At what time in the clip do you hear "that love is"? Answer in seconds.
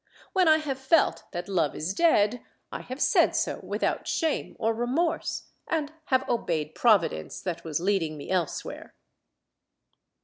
1.31-1.93